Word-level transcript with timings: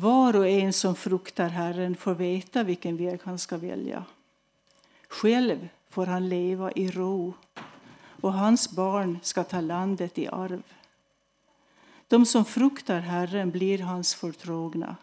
Var 0.00 0.36
och 0.36 0.48
en 0.48 0.72
som 0.72 0.96
fruktar 0.96 1.48
Herren 1.48 1.96
får 1.96 2.14
veta 2.14 2.62
vilken 2.62 2.96
väg 2.96 3.20
han 3.24 3.38
ska 3.38 3.56
välja. 3.56 4.04
Själv 5.08 5.68
får 5.88 6.06
han 6.06 6.28
leva 6.28 6.72
i 6.72 6.90
ro 6.90 7.34
och 8.20 8.32
hans 8.32 8.70
barn 8.70 9.18
ska 9.22 9.44
ta 9.44 9.60
landet 9.60 10.18
i 10.18 10.26
arv. 10.26 10.62
De 12.08 12.26
som 12.26 12.44
fruktar 12.44 13.00
Herren 13.00 13.50
blir 13.50 13.78
hans 13.78 14.14
förtrogna. 14.14 14.96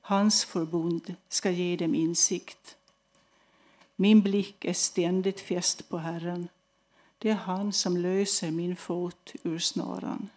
Hans 0.00 0.44
förbund 0.44 1.14
ska 1.28 1.50
ge 1.50 1.76
dem 1.76 1.94
insikt. 1.94 2.76
Min 3.96 4.20
blick 4.20 4.64
är 4.64 4.74
ständigt 4.74 5.40
fäst 5.40 5.88
på 5.88 5.98
Herren. 5.98 6.48
Det 7.18 7.30
är 7.30 7.34
han 7.34 7.72
som 7.72 7.96
löser 7.96 8.50
min 8.50 8.76
fot 8.76 9.32
ur 9.42 9.58
snaran. 9.58 10.28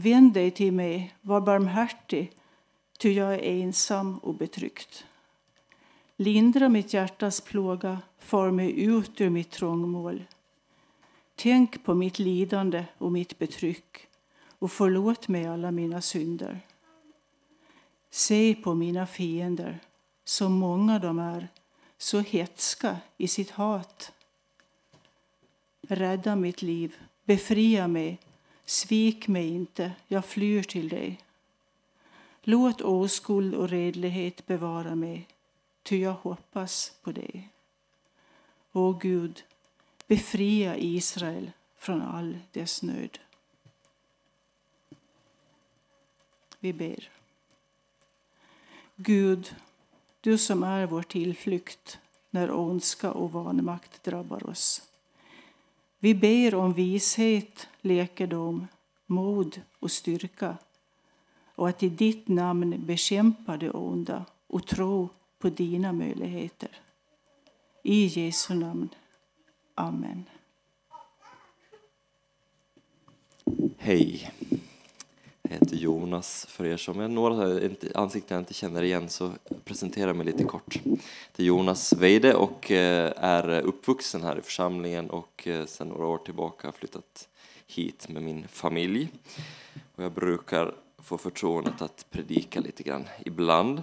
Vänd 0.00 0.32
dig 0.32 0.50
till 0.50 0.72
mig, 0.72 1.14
var 1.20 1.40
barmhärtig, 1.40 2.32
ty 2.98 3.12
jag 3.12 3.34
är 3.34 3.38
ensam 3.38 4.18
och 4.18 4.34
betryckt. 4.34 5.04
Lindra 6.16 6.68
mitt 6.68 6.92
hjärtas 6.92 7.40
plåga, 7.40 7.98
för 8.18 8.50
mig 8.50 8.80
ut 8.80 9.20
ur 9.20 9.30
mitt 9.30 9.50
trångmål. 9.50 10.24
Tänk 11.34 11.84
på 11.84 11.94
mitt 11.94 12.18
lidande 12.18 12.84
och 12.98 13.12
mitt 13.12 13.38
betryck 13.38 14.08
och 14.58 14.72
förlåt 14.72 15.28
mig 15.28 15.46
alla 15.46 15.70
mina 15.70 16.00
synder. 16.00 16.60
Se 18.10 18.54
på 18.54 18.74
mina 18.74 19.06
fiender, 19.06 19.78
så 20.24 20.48
många 20.48 20.98
de 20.98 21.18
är, 21.18 21.48
så 21.98 22.20
hetska 22.20 22.96
i 23.16 23.28
sitt 23.28 23.50
hat. 23.50 24.12
Rädda 25.88 26.36
mitt 26.36 26.62
liv, 26.62 26.96
befria 27.24 27.88
mig, 27.88 28.18
svik 28.70 29.28
mig 29.28 29.48
inte, 29.48 29.92
jag 30.08 30.24
flyr 30.24 30.62
till 30.62 30.88
dig. 30.88 31.20
Låt 32.42 32.80
oskuld 32.80 33.54
och 33.54 33.68
redlighet 33.68 34.46
bevara 34.46 34.94
mig, 34.94 35.28
ty 35.82 36.00
jag 36.00 36.12
hoppas 36.12 36.92
på 37.02 37.12
dig. 37.12 37.48
O 38.72 38.92
Gud, 38.92 39.44
befria 40.06 40.76
Israel 40.76 41.50
från 41.76 42.02
all 42.02 42.38
dess 42.52 42.82
nöd. 42.82 43.18
Vi 46.60 46.72
ber. 46.72 47.10
Gud, 48.96 49.54
du 50.20 50.38
som 50.38 50.62
är 50.62 50.86
vår 50.86 51.02
tillflykt 51.02 51.98
när 52.30 52.50
ondska 52.50 53.12
och 53.12 53.32
vanmakt 53.32 54.04
drabbar 54.04 54.50
oss. 54.50 54.89
Vi 56.02 56.14
ber 56.14 56.54
om 56.54 56.72
vishet, 56.72 57.68
läkedom, 57.80 58.66
mod 59.06 59.60
och 59.78 59.90
styrka 59.90 60.56
och 61.54 61.68
att 61.68 61.82
i 61.82 61.88
ditt 61.88 62.28
namn 62.28 62.86
bekämpa 62.86 63.56
det 63.56 63.70
onda 63.70 64.24
och 64.46 64.66
tro 64.66 65.08
på 65.38 65.48
dina 65.48 65.92
möjligheter. 65.92 66.80
I 67.82 68.06
Jesu 68.06 68.54
namn. 68.54 68.88
Amen. 69.74 70.24
Hej. 73.78 74.30
Jag 75.50 75.58
heter 75.58 75.76
Jonas. 75.76 76.46
För 76.46 76.64
er 76.64 76.76
som 76.76 77.00
är 77.00 77.08
några 77.08 77.60
ansikten 77.94 78.34
jag 78.34 78.42
inte 78.42 78.54
känner 78.54 78.82
igen 78.82 79.08
så 79.08 79.32
presenterar 79.64 80.06
jag 80.06 80.16
mig 80.16 80.26
lite 80.26 80.44
kort. 80.44 80.80
Det 81.36 81.42
är 81.42 81.46
Jonas 81.46 81.92
Weide 81.92 82.34
och 82.34 82.70
eh, 82.70 83.12
är 83.16 83.60
uppvuxen 83.60 84.22
här 84.22 84.38
i 84.38 84.42
församlingen 84.42 85.10
och 85.10 85.48
eh, 85.48 85.66
sedan 85.66 85.88
några 85.88 86.06
år 86.06 86.18
tillbaka 86.18 86.68
har 86.68 86.72
flyttat 86.72 87.28
hit 87.66 88.08
med 88.08 88.22
min 88.22 88.48
familj. 88.48 89.08
Och 89.94 90.04
jag 90.04 90.12
brukar 90.12 90.74
få 90.98 91.18
förtroendet 91.18 91.82
att 91.82 92.06
predika 92.10 92.60
lite 92.60 92.82
grann 92.82 93.04
ibland. 93.24 93.82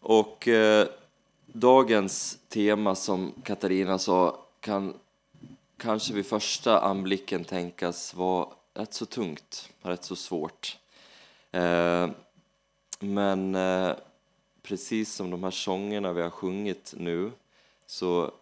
Och 0.00 0.48
eh, 0.48 0.88
dagens 1.46 2.38
tema 2.48 2.94
som 2.94 3.32
Katarina 3.42 3.98
sa 3.98 4.44
kan 4.60 4.94
kanske 5.76 6.14
vid 6.14 6.26
första 6.26 6.80
anblicken 6.80 7.44
tänkas 7.44 8.14
vara 8.14 8.46
rätt 8.74 8.94
så 8.94 9.06
tungt, 9.06 9.70
rätt 9.82 10.04
så 10.04 10.16
svårt. 10.16 10.78
Eh, 11.50 12.10
men 13.00 13.54
eh, 13.54 13.92
precis 14.62 15.14
som 15.14 15.30
de 15.30 15.44
här 15.44 15.50
sångerna 15.50 16.12
vi 16.12 16.22
har 16.22 16.30
sjungit 16.30 16.94
nu 16.96 17.32
så 17.86 18.32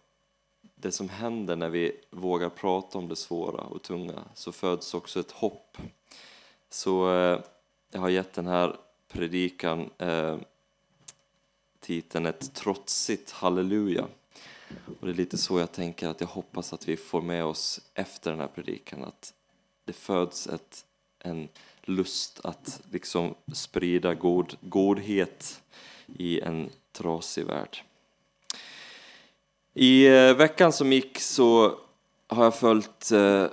det 0.75 0.91
som 0.91 1.09
händer 1.09 1.55
när 1.55 1.69
vi 1.69 1.99
vågar 2.09 2.49
prata 2.49 2.97
om 2.97 3.07
det 3.07 3.15
svåra 3.15 3.61
och 3.61 3.81
tunga 3.81 4.23
så 4.33 4.51
föds 4.51 4.93
också 4.93 5.19
ett 5.19 5.31
hopp. 5.31 5.77
Så 6.69 7.15
eh, 7.15 7.39
jag 7.91 7.99
har 7.99 8.09
gett 8.09 8.33
den 8.33 8.47
här 8.47 8.75
predikan 9.07 9.89
eh, 9.97 10.37
titeln 11.79 12.25
Ett 12.25 12.53
trotsigt 12.53 13.31
halleluja. 13.31 14.07
Och 14.99 15.07
det 15.07 15.11
är 15.11 15.15
lite 15.15 15.37
så 15.37 15.59
jag 15.59 15.71
tänker 15.71 16.07
att 16.07 16.21
jag 16.21 16.27
hoppas 16.27 16.73
att 16.73 16.87
vi 16.87 16.97
får 16.97 17.21
med 17.21 17.45
oss 17.45 17.81
efter 17.93 18.31
den 18.31 18.39
här 18.39 18.47
predikan 18.47 19.03
att 19.03 19.33
det 19.85 19.93
föds 19.93 20.47
ett, 20.47 20.85
en 21.19 21.49
lust 21.81 22.39
att 22.43 22.81
liksom 22.91 23.35
sprida 23.53 24.13
god, 24.13 24.55
godhet 24.61 25.61
i 26.17 26.41
en 26.41 26.69
trasig 26.91 27.45
värld. 27.45 27.77
I 29.73 30.07
eh, 30.07 30.33
veckan 30.33 30.71
som 30.71 30.93
gick 30.93 31.19
så 31.19 31.77
har 32.27 32.43
jag 32.43 32.55
följt 32.55 33.11
eh, 33.11 33.45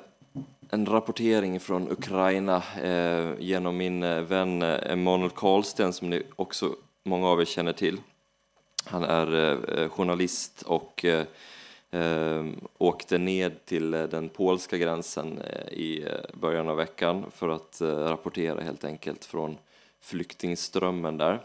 en 0.71 0.87
rapportering 0.87 1.61
från 1.61 1.93
Ukraina 1.93 2.63
eh, 2.83 3.31
genom 3.39 3.77
min 3.77 4.27
vän 4.27 4.63
Emanuel 4.63 5.31
Karlsten 5.31 5.93
som 5.93 6.11
ni 6.11 6.23
också 6.37 6.77
många 7.05 7.29
av 7.29 7.41
er 7.41 7.45
känner 7.45 7.73
till. 7.73 8.01
Han 8.85 9.05
är 9.05 9.89
journalist 9.89 10.63
och 10.63 11.05
Ehm, 11.93 12.61
åkte 12.79 13.19
ned 13.19 13.65
till 13.65 13.95
eh, 13.95 14.03
den 14.03 14.29
polska 14.29 14.77
gränsen 14.79 15.39
eh, 15.39 15.73
i 15.73 16.03
eh, 16.03 16.39
början 16.41 16.69
av 16.69 16.77
veckan 16.77 17.25
för 17.35 17.49
att 17.49 17.81
rapportera 17.81 18.61
helt 18.61 18.85
enkelt 18.85 19.25
från 19.25 19.59
flyktingströmmen 20.01 21.17
där. 21.17 21.41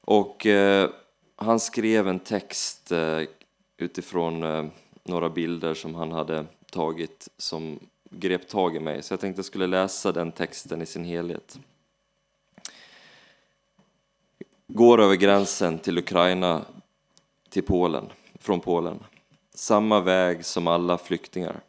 Och 0.00 0.46
eh, 0.46 0.90
han 1.36 1.60
skrev 1.60 2.08
en 2.08 2.18
text 2.18 2.92
eh, 2.92 3.20
utifrån 3.76 4.42
eh, 4.42 4.66
några 5.04 5.30
bilder 5.30 5.74
som 5.74 5.94
han 5.94 6.12
hade 6.12 6.44
tagit 6.70 7.28
som 7.36 7.78
grep 8.10 8.48
tag 8.48 8.76
i 8.76 8.80
mig. 8.80 9.02
Så 9.02 9.12
jag 9.12 9.20
tänkte 9.20 9.38
jag 9.38 9.46
skulle 9.46 9.66
läsa 9.66 10.12
den 10.12 10.32
texten 10.32 10.82
i 10.82 10.86
sin 10.86 11.04
helhet. 11.04 11.58
Går 14.66 15.00
över 15.00 15.14
gränsen 15.14 15.78
till 15.78 15.98
Ukraina, 15.98 16.64
till 17.48 17.62
Polen, 17.62 18.04
från 18.38 18.60
Polen 18.60 18.98
samma 19.54 20.00
väg 20.00 20.44
som 20.44 20.66
alla 20.66 20.98
flyktingar. 20.98 21.60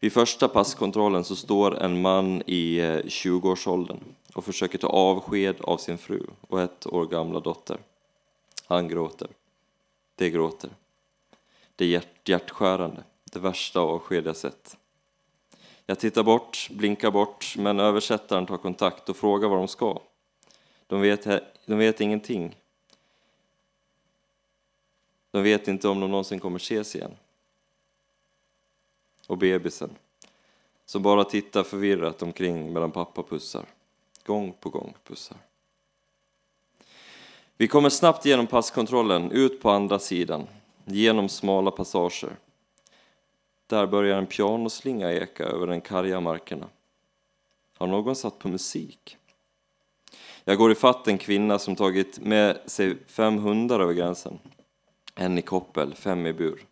Vid 0.00 0.12
första 0.12 0.48
passkontrollen 0.48 1.24
så 1.24 1.36
står 1.36 1.82
en 1.82 2.00
man 2.00 2.42
i 2.46 2.78
eh, 2.78 2.96
20-årsåldern 2.96 4.00
och 4.34 4.44
försöker 4.44 4.78
ta 4.78 4.86
avsked 4.86 5.60
av 5.60 5.76
sin 5.76 5.98
fru 5.98 6.26
och 6.48 6.60
ett 6.60 6.86
år 6.86 7.06
gamla 7.06 7.40
dotter. 7.40 7.78
Han 8.66 8.88
gråter. 8.88 9.28
Det 10.14 10.30
gråter. 10.30 10.70
Det 11.76 11.84
är 11.84 11.88
hjärt 11.88 12.28
hjärtskärande, 12.28 13.04
det 13.32 13.38
värsta 13.38 13.80
avsked 13.80 14.26
jag 14.26 14.36
sett. 14.36 14.76
Jag 15.86 15.98
tittar 15.98 16.22
bort, 16.22 16.68
blinkar 16.70 17.10
bort, 17.10 17.54
men 17.58 17.80
översättaren 17.80 18.46
tar 18.46 18.56
kontakt 18.56 19.08
och 19.08 19.16
frågar 19.16 19.48
vad 19.48 19.58
de 19.58 19.68
ska. 19.68 20.00
De 20.86 21.00
vet, 21.00 21.24
de 21.66 21.78
vet 21.78 22.00
ingenting. 22.00 22.56
De 25.32 25.42
vet 25.42 25.68
inte 25.68 25.88
om 25.88 26.00
de 26.00 26.10
någonsin 26.10 26.40
kommer 26.40 26.58
ses 26.58 26.96
igen. 26.96 27.16
Och 29.26 29.38
bebisen, 29.38 29.90
som 30.84 31.02
bara 31.02 31.24
tittar 31.24 31.62
förvirrat 31.62 32.22
omkring 32.22 32.72
medan 32.72 32.90
pappa 32.90 33.22
pussar. 33.22 33.64
Gång 34.24 34.54
på 34.60 34.68
gång 34.68 34.94
pussar. 35.04 35.38
Vi 37.56 37.68
kommer 37.68 37.90
snabbt 37.90 38.24
genom 38.24 38.46
passkontrollen, 38.46 39.30
ut 39.30 39.60
på 39.60 39.70
andra 39.70 39.98
sidan, 39.98 40.46
genom 40.84 41.28
smala 41.28 41.70
passager. 41.70 42.36
Där 43.66 43.86
börjar 43.86 44.18
en 44.18 44.26
pianoslinga 44.26 45.12
eka 45.12 45.44
över 45.44 45.66
den 45.66 45.80
karga 45.80 46.20
markerna. 46.20 46.68
Har 47.78 47.86
någon 47.86 48.16
satt 48.16 48.38
på 48.38 48.48
musik? 48.48 49.16
Jag 50.44 50.58
går 50.58 50.72
ifatt 50.72 51.08
en 51.08 51.18
kvinna 51.18 51.58
som 51.58 51.76
tagit 51.76 52.20
med 52.20 52.60
sig 52.66 52.96
fem 53.06 53.38
hundar 53.38 53.80
över 53.80 53.92
gränsen 53.92 54.38
en 55.14 55.38
i 55.38 55.42
koppel, 55.42 55.94
fem 55.94 56.26
i 56.26 56.32
bur. 56.32 56.66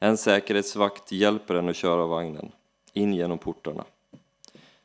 En 0.00 0.16
säkerhetsvakt 0.16 1.12
hjälper 1.12 1.54
en 1.54 1.68
att 1.68 1.76
köra 1.76 2.06
vagnen 2.06 2.52
in 2.92 3.14
genom 3.14 3.38
portarna. 3.38 3.84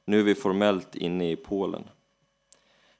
Nu 0.06 0.20
är 0.20 0.24
vi 0.24 0.36
formellt 0.36 0.96
inne 0.96 1.32
i 1.32 1.36
Polen. 1.36 1.84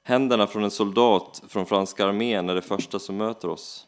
Händerna 0.02 0.46
från 0.46 0.64
en 0.64 0.70
soldat 0.70 1.42
från 1.48 1.66
franska 1.66 2.06
armén 2.06 2.48
är 2.48 2.54
det 2.54 2.62
första 2.62 2.98
som 2.98 3.16
möter 3.16 3.48
oss. 3.48 3.86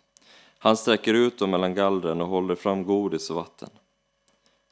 Han 0.59 0.77
sträcker 0.77 1.15
ut 1.15 1.39
dem 1.39 1.51
mellan 1.51 1.75
gallren 1.75 2.21
och 2.21 2.29
håller 2.29 2.55
fram 2.55 2.85
godis 2.85 3.31
och 3.31 3.37
vatten. 3.37 3.71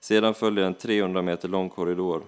Sedan 0.00 0.34
följer 0.34 0.64
en 0.64 0.74
300 0.74 1.22
meter 1.22 1.48
lång 1.48 1.68
korridor 1.68 2.22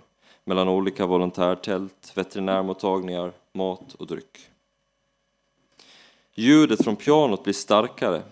mellan 0.44 0.68
olika 0.68 1.06
volontärtält, 1.06 2.12
veterinärmottagningar, 2.14 3.32
mat 3.52 3.94
och 3.94 4.06
dryck. 4.06 4.50
Ljudet 6.34 6.84
från 6.84 6.96
pianot 6.96 7.44
blir 7.44 7.54
starkare. 7.54 8.22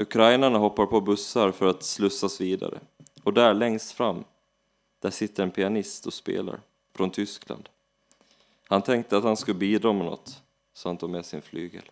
Ukrainarna 0.00 0.58
hoppar 0.58 0.86
på 0.86 1.00
bussar 1.00 1.52
för 1.52 1.66
att 1.66 1.82
slussas 1.82 2.40
vidare. 2.40 2.80
Och 3.22 3.32
där 3.32 3.54
längst 3.54 3.92
fram, 3.92 4.24
där 4.98 5.10
sitter 5.10 5.42
en 5.42 5.50
pianist 5.50 6.06
och 6.06 6.14
spelar, 6.14 6.60
från 6.94 7.10
Tyskland. 7.10 7.68
Han 8.68 8.82
tänkte 8.82 9.16
att 9.16 9.24
han 9.24 9.36
skulle 9.36 9.58
bidra 9.58 9.92
med 9.92 10.04
något, 10.04 10.42
så 10.72 10.88
han 10.88 10.96
tog 10.96 11.10
med 11.10 11.26
sin 11.26 11.42
flygel. 11.42 11.82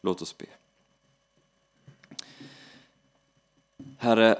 Låt 0.00 0.22
oss 0.22 0.38
be. 0.38 0.46
Herre, 3.98 4.38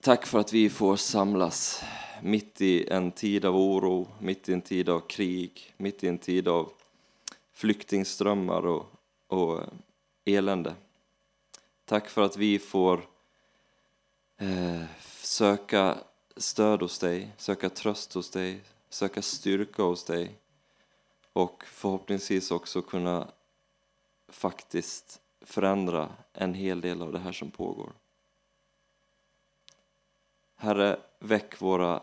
tack 0.00 0.26
för 0.26 0.38
att 0.38 0.52
vi 0.52 0.70
får 0.70 0.96
samlas 0.96 1.84
mitt 2.22 2.60
i 2.60 2.88
en 2.88 3.12
tid 3.12 3.44
av 3.44 3.56
oro, 3.56 4.08
mitt 4.18 4.48
i 4.48 4.52
en 4.52 4.62
tid 4.62 4.88
av 4.88 5.00
krig, 5.00 5.74
mitt 5.76 6.04
i 6.04 6.08
en 6.08 6.18
tid 6.18 6.48
av 6.48 6.72
flyktingströmmar 7.52 8.66
och, 8.66 8.86
och 9.26 9.60
elände. 10.28 10.74
Tack 11.84 12.08
för 12.08 12.22
att 12.22 12.36
vi 12.36 12.58
får 12.58 13.08
eh, 14.36 14.84
söka 15.10 15.98
stöd 16.36 16.82
hos 16.82 16.98
dig, 16.98 17.32
söka 17.36 17.70
tröst 17.70 18.12
hos 18.12 18.30
dig, 18.30 18.60
söka 18.88 19.22
styrka 19.22 19.82
hos 19.82 20.04
dig 20.04 20.36
och 21.32 21.64
förhoppningsvis 21.66 22.50
också 22.50 22.82
kunna 22.82 23.28
faktiskt 24.28 25.20
förändra 25.40 26.08
en 26.32 26.54
hel 26.54 26.80
del 26.80 27.02
av 27.02 27.12
det 27.12 27.18
här 27.18 27.32
som 27.32 27.50
pågår. 27.50 27.92
Herre, 30.56 31.00
väck 31.18 31.60
våra, 31.60 32.02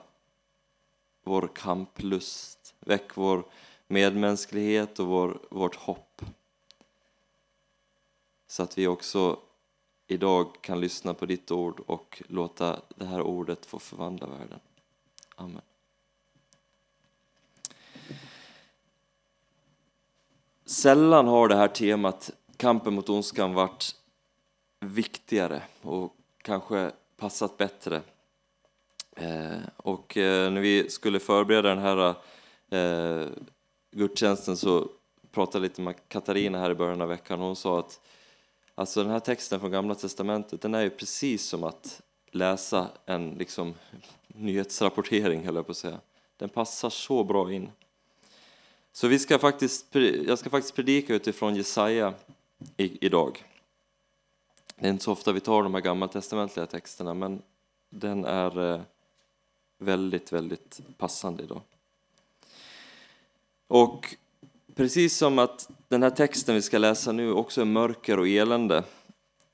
vår 1.23 1.49
kamplust, 1.55 2.75
väck 2.79 3.17
vår 3.17 3.43
medmänsklighet 3.87 4.99
och 4.99 5.07
vår, 5.07 5.39
vårt 5.49 5.75
hopp. 5.75 6.04
Så 8.55 8.63
att 8.63 8.77
vi 8.77 8.87
också 8.87 9.39
idag 10.07 10.61
kan 10.61 10.79
lyssna 10.79 11.13
på 11.13 11.25
ditt 11.25 11.51
ord 11.51 11.79
och 11.85 12.21
låta 12.27 12.81
det 12.95 13.05
här 13.05 13.21
ordet 13.21 13.65
få 13.65 13.79
förvandla 13.79 14.27
världen. 14.27 14.59
Amen. 15.35 15.61
Sällan 20.65 21.27
har 21.27 21.47
det 21.47 21.55
här 21.55 21.67
temat, 21.67 22.31
kampen 22.57 22.93
mot 22.93 23.09
ondskan, 23.09 23.53
varit 23.53 23.95
viktigare 24.79 25.61
och 25.81 26.15
kanske 26.37 26.91
passat 27.17 27.57
bättre. 27.57 28.01
Eh, 29.15 29.59
och 29.77 30.17
eh, 30.17 30.51
när 30.51 30.61
vi 30.61 30.89
skulle 30.89 31.19
förbereda 31.19 31.69
den 31.69 31.79
här 31.79 32.15
eh, 32.69 33.27
gudstjänsten 33.91 34.57
så 34.57 34.89
pratade 35.31 35.63
lite 35.63 35.81
med 35.81 35.95
Katarina 36.07 36.59
här 36.59 36.71
i 36.71 36.75
början 36.75 37.01
av 37.01 37.07
veckan 37.07 37.39
och 37.39 37.45
hon 37.45 37.55
sa 37.55 37.79
att 37.79 37.99
alltså 38.75 39.03
den 39.03 39.11
här 39.11 39.19
texten 39.19 39.59
från 39.59 39.71
Gamla 39.71 39.95
Testamentet 39.95 40.61
den 40.61 40.73
är 40.73 40.81
ju 40.81 40.89
precis 40.89 41.45
som 41.45 41.63
att 41.63 42.01
läsa 42.31 42.87
en 43.05 43.29
liksom, 43.29 43.73
nyhetsrapportering, 44.27 45.45
höll 45.45 45.55
jag 45.55 45.65
på 45.65 45.71
att 45.71 45.77
säga. 45.77 45.99
Den 46.37 46.49
passar 46.49 46.89
så 46.89 47.23
bra 47.23 47.53
in. 47.53 47.71
Så 48.91 49.07
vi 49.07 49.19
ska 49.19 49.39
faktiskt, 49.39 49.95
jag 50.25 50.39
ska 50.39 50.49
faktiskt 50.49 50.75
predika 50.75 51.15
utifrån 51.15 51.55
Jesaja 51.55 52.13
idag. 52.77 53.43
Det 54.75 54.87
är 54.87 54.91
inte 54.91 55.03
så 55.03 55.11
ofta 55.11 55.31
vi 55.31 55.39
tar 55.39 55.63
de 55.63 55.73
här 55.73 55.81
gammaltestamentliga 55.81 56.65
texterna, 56.65 57.13
men 57.13 57.41
den 57.89 58.25
är 58.25 58.73
eh, 58.73 58.81
väldigt, 59.77 60.31
väldigt 60.31 60.79
passande 60.97 61.43
idag. 61.43 61.61
Och 63.67 64.15
precis 64.75 65.17
som 65.17 65.39
att 65.39 65.69
den 65.87 66.03
här 66.03 66.09
texten 66.09 66.55
vi 66.55 66.61
ska 66.61 66.77
läsa 66.77 67.11
nu 67.11 67.31
också 67.31 67.61
är 67.61 67.65
mörker 67.65 68.19
och 68.19 68.27
elände 68.27 68.83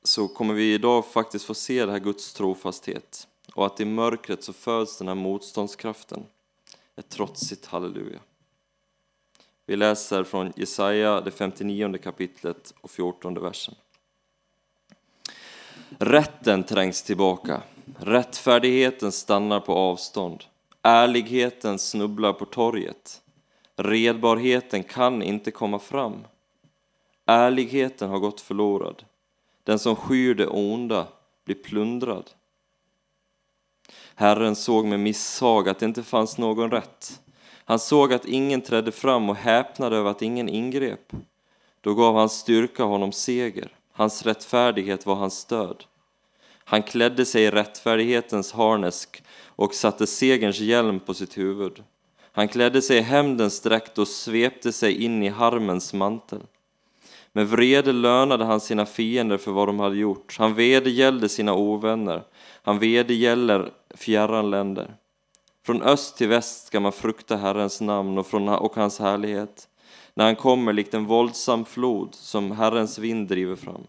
så 0.03 0.27
kommer 0.27 0.53
vi 0.53 0.73
idag 0.73 1.05
faktiskt 1.05 1.45
få 1.45 1.53
se 1.53 1.85
det 1.85 1.91
här 1.91 1.99
Guds 1.99 2.33
trofasthet 2.33 3.27
och 3.55 3.65
att 3.65 3.79
i 3.79 3.85
mörkret 3.85 4.43
så 4.43 4.53
föds 4.53 4.97
den 4.97 5.07
här 5.07 5.15
motståndskraften, 5.15 6.23
ett 6.95 7.09
trotsigt 7.09 7.65
halleluja. 7.65 8.19
Vi 9.65 9.75
läser 9.75 10.23
från 10.23 10.53
Jesaja, 10.55 11.21
det 11.21 11.31
59 11.31 11.97
kapitlet 11.97 12.73
och 12.81 12.91
14 12.91 13.33
versen. 13.33 13.75
Rätten 15.99 16.63
trängs 16.63 17.03
tillbaka, 17.03 17.61
rättfärdigheten 17.99 19.11
stannar 19.11 19.59
på 19.59 19.73
avstånd, 19.73 20.43
ärligheten 20.81 21.79
snubblar 21.79 22.33
på 22.33 22.45
torget. 22.45 23.21
Redbarheten 23.83 24.83
kan 24.83 25.23
inte 25.23 25.51
komma 25.51 25.79
fram. 25.79 26.23
Ärligheten 27.25 28.09
har 28.09 28.19
gått 28.19 28.41
förlorad. 28.41 29.03
Den 29.63 29.79
som 29.79 29.95
skyr 29.95 30.35
det 30.35 30.47
onda 30.47 31.07
blir 31.45 31.55
plundrad. 31.55 32.29
Herren 34.15 34.55
såg 34.55 34.85
med 34.85 34.99
misshag 34.99 35.69
att 35.69 35.79
det 35.79 35.85
inte 35.85 36.03
fanns 36.03 36.37
någon 36.37 36.71
rätt. 36.71 37.21
Han 37.65 37.79
såg 37.79 38.13
att 38.13 38.25
ingen 38.25 38.61
trädde 38.61 38.91
fram 38.91 39.29
och 39.29 39.35
häpnade 39.35 39.97
över 39.97 40.11
att 40.11 40.21
ingen 40.21 40.49
ingrep. 40.49 41.13
Då 41.81 41.93
gav 41.93 42.15
hans 42.15 42.33
styrka 42.33 42.83
honom 42.83 43.11
seger. 43.11 43.75
Hans 43.91 44.23
rättfärdighet 44.25 45.05
var 45.05 45.15
hans 45.15 45.37
stöd. 45.37 45.83
Han 46.63 46.83
klädde 46.83 47.25
sig 47.25 47.43
i 47.43 47.51
rättfärdighetens 47.51 48.51
harnesk 48.51 49.23
och 49.45 49.73
satte 49.73 50.07
segerns 50.07 50.59
hjälm 50.59 50.99
på 50.99 51.13
sitt 51.13 51.37
huvud. 51.37 51.83
Han 52.31 52.47
klädde 52.47 52.81
sig 52.81 52.97
i 52.97 53.01
hämndens 53.01 53.61
dräkt 53.61 53.97
och 53.97 54.07
svepte 54.07 54.71
sig 54.71 55.03
in 55.03 55.23
i 55.23 55.29
harmens 55.29 55.93
mantel. 55.93 56.41
Med 57.33 57.47
vrede 57.47 57.91
lönade 57.91 58.45
han 58.45 58.59
sina 58.59 58.85
fiender 58.85 59.37
för 59.37 59.51
vad 59.51 59.67
de 59.67 59.79
hade 59.79 59.95
gjort. 59.95 60.35
Han 60.39 60.53
vedergällde 60.53 61.29
sina 61.29 61.53
ovänner. 61.53 62.23
Han 62.63 62.79
vedergäller 62.79 63.71
fjärran 63.95 64.49
länder. 64.49 64.95
Från 65.65 65.81
öst 65.81 66.17
till 66.17 66.27
väst 66.27 66.67
ska 66.67 66.79
man 66.79 66.91
frukta 66.91 67.35
Herrens 67.35 67.81
namn 67.81 68.17
och, 68.17 68.27
från, 68.27 68.49
och 68.49 68.75
hans 68.75 68.99
härlighet, 68.99 69.67
när 70.13 70.25
han 70.25 70.35
kommer 70.35 70.73
likt 70.73 70.93
en 70.93 71.05
våldsam 71.05 71.65
flod 71.65 72.15
som 72.15 72.51
Herrens 72.51 72.99
vind 72.99 73.27
driver 73.27 73.55
fram. 73.55 73.87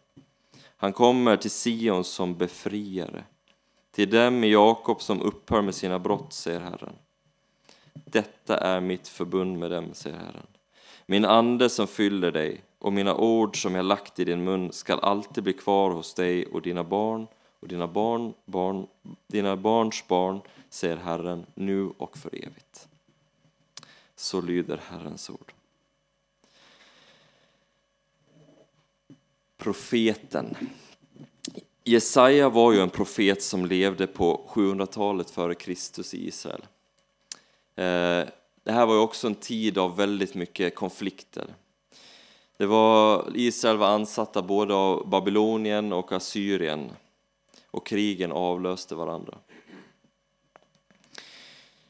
Han 0.77 0.93
kommer 0.93 1.37
till 1.37 1.51
Sion 1.51 2.05
som 2.05 2.35
befriare, 2.35 3.25
till 3.95 4.11
dem 4.11 4.45
i 4.45 4.53
Jakob 4.53 5.03
som 5.03 5.23
upphör 5.23 5.63
med 5.63 5.75
sina 5.75 5.99
brott, 5.99 6.33
säger 6.33 6.61
Herren. 6.61 6.97
Detta 7.93 8.57
är 8.57 8.81
mitt 8.81 9.09
förbund 9.09 9.59
med 9.59 9.71
dem, 9.71 9.95
säger 9.95 10.17
Herren. 10.17 10.47
Min 11.07 11.25
ande 11.25 11.69
som 11.69 11.87
fyller 11.87 12.31
dig 12.31 12.63
och 12.79 12.93
mina 12.93 13.15
ord 13.15 13.63
som 13.63 13.75
jag 13.75 13.85
lagt 13.85 14.19
i 14.19 14.25
din 14.25 14.45
mun 14.45 14.73
skall 14.73 15.01
alltid 15.01 15.45
bli 15.45 15.53
kvar 15.53 15.91
hos 15.91 16.15
dig 16.15 16.47
och 16.47 16.63
dina 16.63 16.85
barn 16.85 17.27
och 17.61 17.69
dina 17.69 17.87
barn, 17.87 18.35
barn, 18.45 18.87
dina 19.27 19.57
barns 19.57 20.09
barn, 20.09 20.41
säger 20.71 20.97
Herren, 20.97 21.47
nu 21.55 21.91
och 21.99 22.19
för 22.19 22.35
evigt. 22.35 22.89
Så 24.17 24.41
lyder 24.41 24.81
Herrens 24.89 25.31
ord. 25.31 25.53
Profeten. 29.57 30.57
Jesaja 31.85 32.49
var 32.49 32.73
ju 32.73 32.81
en 32.81 32.91
profet 32.91 33.43
som 33.43 33.67
levde 33.67 34.07
på 34.07 34.49
700-talet 34.49 35.31
före 35.31 35.55
Kristus 35.55 36.15
i 36.15 36.29
Israel. 36.29 36.63
Eh, 37.77 38.29
det 38.65 38.73
här 38.73 38.87
var 38.87 38.95
ju 38.95 39.01
också 39.01 39.27
en 39.27 39.35
tid 39.35 39.79
av 39.79 39.97
väldigt 39.97 40.35
mycket 40.35 40.75
konflikter. 40.75 41.55
Det 42.57 42.67
var, 42.67 43.33
Israel 43.35 43.77
var 43.77 43.89
ansatta 43.89 44.43
både 44.43 44.75
av 44.75 45.09
Babylonien 45.09 45.93
och 45.93 46.13
Assyrien 46.13 46.91
och 47.71 47.87
krigen 47.87 48.33
avlöste 48.33 48.95
varandra. 48.95 49.39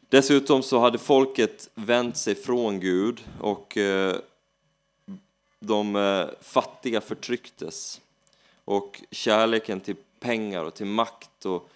Dessutom 0.09 0.63
så 0.63 0.79
hade 0.79 0.99
folket 0.99 1.71
vänt 1.75 2.17
sig 2.17 2.35
från 2.35 2.81
Gud 2.81 3.21
och 3.41 3.77
eh, 3.77 4.17
de 5.61 5.97
eh, 5.97 6.27
fattiga 6.41 7.01
förtrycktes 7.01 8.01
och 8.65 9.03
kärleken 9.11 9.81
till 9.81 9.97
pengar 10.21 10.65
och 10.65 10.75
till 10.75 10.87
makt 10.87 11.47
och, 11.47 11.69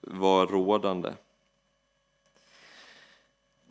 var 0.00 0.46
rådande. 0.46 1.12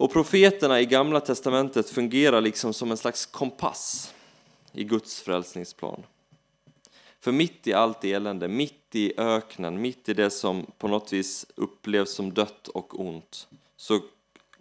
Och 0.01 0.11
profeterna 0.11 0.81
i 0.81 0.85
Gamla 0.85 1.19
testamentet 1.19 1.89
fungerar 1.89 2.41
liksom 2.41 2.73
som 2.73 2.91
en 2.91 2.97
slags 2.97 3.25
kompass 3.25 4.13
i 4.71 4.83
Guds 4.83 5.21
frälsningsplan. 5.21 6.03
För 7.19 7.31
mitt 7.31 7.67
i 7.67 7.73
allt 7.73 8.03
elände, 8.03 8.47
mitt 8.47 8.95
i 8.95 9.13
öknen, 9.17 9.81
mitt 9.81 10.09
i 10.09 10.13
det 10.13 10.29
som 10.29 10.65
på 10.77 10.87
något 10.87 11.13
vis 11.13 11.45
upplevs 11.55 12.11
som 12.11 12.33
dött 12.33 12.67
och 12.67 12.99
ont, 12.99 13.47
så 13.77 13.99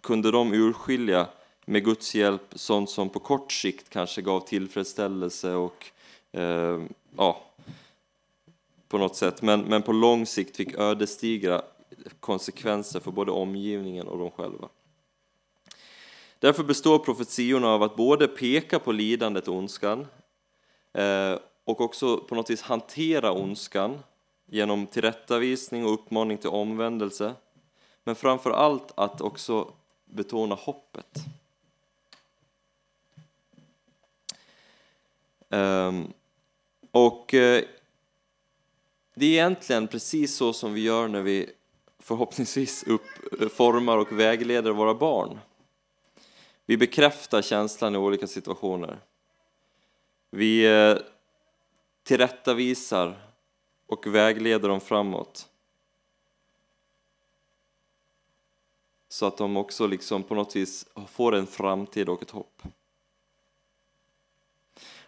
kunde 0.01 0.31
de 0.31 0.53
urskilja 0.53 1.27
med 1.65 1.85
Guds 1.85 2.15
hjälp 2.15 2.53
sånt 2.55 2.89
som 2.89 3.09
på 3.09 3.19
kort 3.19 3.51
sikt 3.51 3.89
kanske 3.89 4.21
gav 4.21 4.39
tillfredsställelse 4.39 5.53
och 5.53 5.85
eh, 6.31 6.81
ja, 7.17 7.41
på 8.87 8.97
något 8.97 9.15
sätt, 9.15 9.41
men, 9.41 9.61
men 9.61 9.81
på 9.81 9.91
lång 9.91 10.25
sikt 10.25 10.57
fick 10.57 10.73
ödesdigra 10.73 11.61
konsekvenser 12.19 12.99
för 12.99 13.11
både 13.11 13.31
omgivningen 13.31 14.07
och 14.07 14.17
dem 14.17 14.31
själva. 14.31 14.69
Därför 16.41 16.63
består 16.63 16.99
profetiorna 16.99 17.67
av 17.67 17.83
att 17.83 17.95
både 17.95 18.27
peka 18.27 18.79
på 18.79 18.91
lidandet 18.91 19.47
och 19.47 19.55
ondskan 19.55 20.07
eh, 20.93 21.39
och 21.63 21.81
också 21.81 22.17
på 22.17 22.35
något 22.35 22.49
vis 22.49 22.61
hantera 22.61 23.31
ondskan 23.31 23.99
genom 24.45 24.87
tillrättavisning 24.87 25.85
och 25.85 25.93
uppmaning 25.93 26.37
till 26.37 26.49
omvändelse. 26.49 27.33
Men 28.03 28.15
framför 28.15 28.51
allt 28.51 28.91
att 28.95 29.21
också 29.21 29.73
betona 30.05 30.55
hoppet. 30.55 31.17
Um, 35.49 36.13
och 36.91 37.33
uh, 37.33 37.61
det 39.15 39.25
är 39.25 39.29
egentligen 39.29 39.87
precis 39.87 40.35
så 40.35 40.53
som 40.53 40.73
vi 40.73 40.81
gör 40.81 41.07
när 41.07 41.21
vi 41.21 41.49
förhoppningsvis 41.99 42.83
uppformar 43.31 43.97
eh, 43.97 44.01
och 44.01 44.11
vägleder 44.11 44.71
våra 44.71 44.93
barn. 44.93 45.39
Vi 46.71 46.77
bekräftar 46.77 47.41
känslan 47.41 47.95
i 47.95 47.97
olika 47.97 48.27
situationer. 48.27 48.99
Vi 50.29 50.65
eh, 50.65 50.97
tillrättavisar 52.03 53.27
och 53.87 54.07
vägleder 54.07 54.69
dem 54.69 54.81
framåt. 54.81 55.49
Så 59.09 59.25
att 59.25 59.37
de 59.37 59.57
också 59.57 59.87
liksom 59.87 60.23
på 60.23 60.35
något 60.35 60.55
vis 60.55 60.85
får 61.07 61.35
en 61.35 61.47
framtid 61.47 62.09
och 62.09 62.21
ett 62.21 62.31
hopp. 62.31 62.61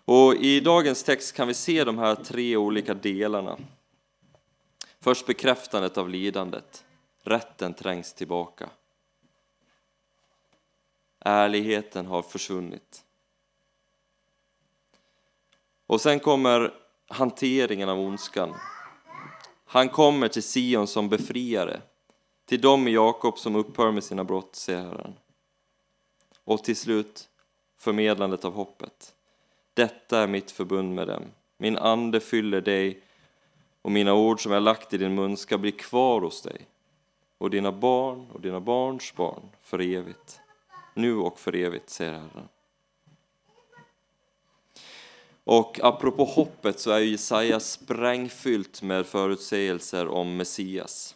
Och 0.05 0.35
I 0.35 0.59
dagens 0.59 1.03
text 1.03 1.35
kan 1.35 1.47
vi 1.47 1.53
se 1.53 1.83
de 1.83 1.97
här 1.97 2.15
tre 2.15 2.57
olika 2.57 2.93
delarna. 2.93 3.57
Först 4.99 5.25
bekräftandet 5.25 5.97
av 5.97 6.09
lidandet. 6.09 6.85
Rätten 7.21 7.73
trängs 7.73 8.13
tillbaka. 8.13 8.69
Ärligheten 11.25 12.05
har 12.05 12.21
försvunnit. 12.21 13.05
Och 15.87 16.01
sen 16.01 16.19
kommer 16.19 16.73
hanteringen 17.07 17.89
av 17.89 17.99
ondskan. 17.99 18.55
Han 19.65 19.89
kommer 19.89 20.27
till 20.27 20.43
Sion 20.43 20.87
som 20.87 21.09
befriare, 21.09 21.81
till 22.45 22.61
dem 22.61 22.87
i 22.87 22.91
Jakob 22.91 23.39
som 23.39 23.55
upphör 23.55 23.91
med 23.91 24.03
sina 24.03 24.23
brott, 24.23 24.55
säger 24.55 24.81
Herren. 24.81 25.13
Och 26.43 26.63
till 26.63 26.75
slut 26.75 27.29
förmedlandet 27.77 28.45
av 28.45 28.53
hoppet. 28.53 29.15
Detta 29.73 30.19
är 30.19 30.27
mitt 30.27 30.51
förbund 30.51 30.95
med 30.95 31.07
dem. 31.07 31.23
Min 31.57 31.77
ande 31.77 32.19
fyller 32.19 32.61
dig 32.61 33.01
och 33.81 33.91
mina 33.91 34.13
ord 34.13 34.43
som 34.43 34.51
jag 34.51 34.63
lagt 34.63 34.93
i 34.93 34.97
din 34.97 35.15
mun 35.15 35.37
ska 35.37 35.57
bli 35.57 35.71
kvar 35.71 36.21
hos 36.21 36.41
dig 36.41 36.67
och 37.37 37.49
dina 37.49 37.71
barn 37.71 38.27
och 38.33 38.41
dina 38.41 38.59
barns 38.59 39.15
barn 39.15 39.49
för 39.61 39.79
evigt. 39.79 40.39
Nu 40.93 41.17
och 41.17 41.39
för 41.39 41.55
evigt, 41.55 41.89
säger 41.89 42.11
Herren. 42.11 42.47
Och 45.43 45.79
apropå 45.83 46.23
hoppet 46.23 46.79
så 46.79 46.91
är 46.91 46.99
ju 46.99 47.09
Jesaja 47.09 47.59
sprängfyllt 47.59 48.81
med 48.81 49.05
förutsägelser 49.05 50.07
om 50.07 50.37
Messias. 50.37 51.15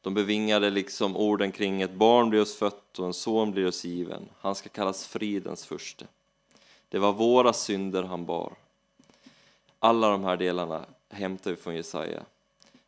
De 0.00 0.14
bevingade 0.14 0.70
liksom 0.70 1.16
orden 1.16 1.52
kring 1.52 1.82
ett 1.82 1.94
barn 1.94 2.30
blir 2.30 2.40
oss 2.40 2.56
fött 2.56 2.98
och 2.98 3.06
en 3.06 3.14
son 3.14 3.52
blir 3.52 3.66
oss 3.66 3.84
given. 3.84 4.28
Han 4.40 4.54
ska 4.54 4.68
kallas 4.68 5.06
fridens 5.06 5.66
furste. 5.66 6.06
Det 6.88 6.98
var 6.98 7.12
våra 7.12 7.52
synder 7.52 8.02
han 8.02 8.26
bar. 8.26 8.52
Alla 9.78 10.10
de 10.10 10.24
här 10.24 10.36
delarna 10.36 10.84
hämtar 11.08 11.50
vi 11.50 11.56
från 11.56 11.76
Jesaja. 11.76 12.22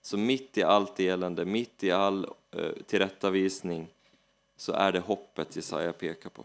Så 0.03 0.17
mitt 0.17 0.59
i 0.59 0.63
allt 0.63 1.01
elände, 1.01 1.45
mitt 1.45 1.85
i 1.85 1.91
all 1.91 2.27
uh, 2.57 2.73
tillrättavisning 2.87 3.89
så 4.63 4.73
är 4.73 4.93
det 4.93 5.01
hoppet 5.01 5.57
Jesaja 5.57 5.93
pekar 5.93 6.31
på. 6.31 6.45